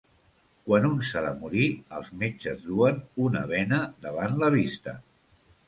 Quan 0.69 0.87
un 0.87 0.95
s'ha 1.09 1.21
de 1.25 1.33
morir, 1.41 1.67
els 1.99 2.09
metges 2.23 2.65
duen 2.71 2.99
una 3.29 3.47
bena 3.55 3.83
davant 4.09 4.37
la 4.43 4.53
vista. 4.59 4.99